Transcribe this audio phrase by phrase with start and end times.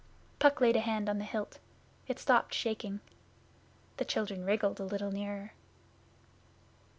[0.39, 1.59] Puck laid a hand on the hilt.
[2.07, 3.01] It stopped shaking.
[3.97, 5.53] The children wriggled a little nearer.